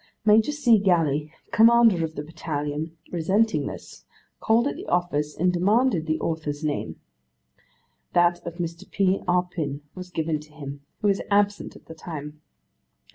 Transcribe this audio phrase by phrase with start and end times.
[0.25, 0.79] Major C.
[0.79, 4.03] Gally, Commander of the battalion, resenting this,
[4.39, 6.99] called at the office and demanded the author's name;
[8.13, 8.89] that of Mr.
[8.89, 9.21] P.
[9.27, 12.41] Arpin was given to him, who was absent at the time.